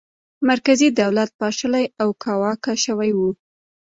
مرکزي 0.49 0.87
دولت 1.01 1.29
پاشلی 1.39 1.85
او 2.01 2.09
کاواکه 2.23 2.73
شوی 2.83 3.11
و. 3.15 3.19